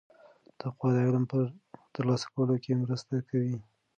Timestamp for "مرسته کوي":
2.83-3.57